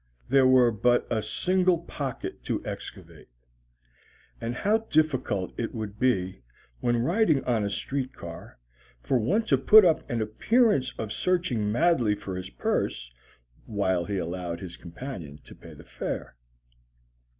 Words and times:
there 0.29 0.47
were 0.47 0.71
but 0.71 1.05
a 1.11 1.21
single 1.21 1.77
pocket 1.77 2.43
to 2.43 2.65
excavate. 2.65 3.27
And 4.41 4.55
how 4.55 4.79
difficult 4.79 5.53
it 5.59 5.75
would 5.75 5.99
be, 5.99 6.41
when 6.79 7.03
riding 7.03 7.43
on 7.43 7.63
a 7.63 7.69
street 7.69 8.11
car, 8.15 8.57
for 9.03 9.19
one 9.19 9.43
to 9.43 9.59
put 9.59 9.85
up 9.85 10.09
an 10.09 10.19
appearance 10.19 10.91
of 10.97 11.13
searching 11.13 11.71
madly 11.71 12.15
for 12.15 12.35
his 12.35 12.49
purse 12.49 13.13
while 13.67 14.05
he 14.05 14.17
allowed 14.17 14.59
his 14.59 14.75
companion 14.75 15.37
to 15.43 15.53
pay 15.53 15.75
the 15.75 15.83
fare. 15.85 16.35